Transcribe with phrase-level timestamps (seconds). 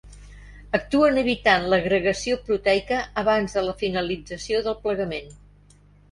[0.75, 5.29] Actuen evitant l’agregació proteica abans de la finalització del plegament.